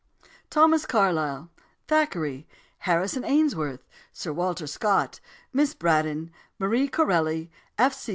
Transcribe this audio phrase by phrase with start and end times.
[0.49, 1.51] Thomas Carlyle
[1.87, 2.47] Thackeray
[2.89, 5.19] Harrison Ainsworth Sir Walter Scott
[5.53, 7.93] Miss Braddon Marie Corelli F.
[7.93, 8.09] C.